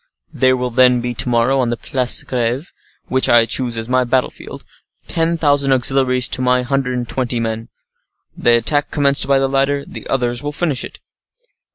[0.33, 2.71] "There will then be, to morrow, on the Place de Greve,
[3.05, 4.63] which I choose as my battle field,
[5.07, 7.69] ten thousand auxiliaries to my hundred and twenty men.
[8.35, 10.97] The attack commenced by the latter, the others will finish it."